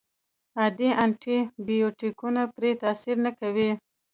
عادي 0.59 0.89
انټي 1.03 1.37
بیوټیکونه 1.67 2.41
پرې 2.55 2.71
تاثیر 2.83 3.15
نه 3.25 3.31
کوي. 3.39 3.69